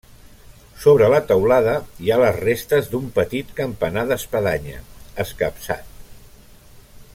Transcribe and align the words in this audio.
Sobre 0.85 1.09
la 1.13 1.19
teulada 1.31 1.75
hi 2.05 2.09
ha 2.13 2.17
les 2.23 2.39
restes 2.45 2.89
d'un 2.95 3.05
petit 3.19 3.53
campanar 3.61 4.07
d'espadanya, 4.13 4.83
escapçat. 5.27 5.95